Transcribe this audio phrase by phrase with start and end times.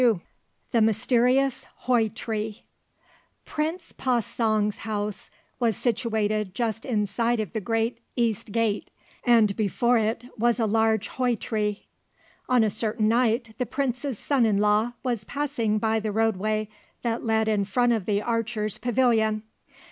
[0.01, 0.19] LII
[0.71, 2.63] THE MYSTERIOUS HOI TREE
[3.45, 8.89] Prince Pa song's house was situated just inside of the great East Gate,
[9.23, 11.85] and before it was a large Hoi tree.
[12.49, 16.67] On a certain night the Prince's son in law was passing by the roadway
[17.03, 19.43] that led in front of the archers' pavilion.